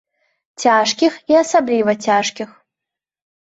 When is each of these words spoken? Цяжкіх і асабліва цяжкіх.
Цяжкіх 0.63 1.19
і 1.33 1.39
асабліва 1.43 1.91
цяжкіх. 2.09 2.49